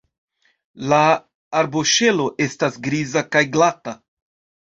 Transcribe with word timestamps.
La 0.93 1.01
arboŝelo 1.59 2.25
estas 2.45 2.79
griza 2.87 3.23
kaj 3.37 3.43
glata. 3.57 3.93